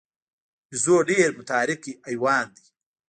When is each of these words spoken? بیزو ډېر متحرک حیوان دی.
بیزو 0.69 0.95
ډېر 1.09 1.29
متحرک 1.37 1.83
حیوان 2.07 2.45
دی. 2.55 2.65